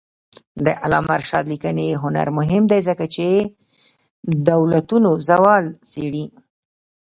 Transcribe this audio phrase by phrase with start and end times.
[0.65, 3.27] د علامه رشاد لیکنی هنر مهم دی ځکه چې
[4.49, 6.25] دولتونو زوال څېړي.